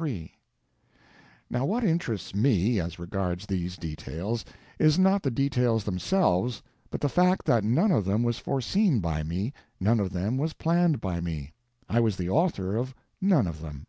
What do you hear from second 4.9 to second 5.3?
not